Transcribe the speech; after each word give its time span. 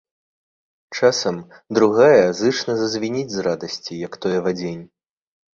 Часам 1.01 1.35
другая 1.79 2.25
зычна 2.41 2.71
зазвініць 2.81 3.29
з 3.35 3.47
радасці, 3.49 3.93
як 4.07 4.13
той 4.27 4.33
авадзень. 4.43 4.83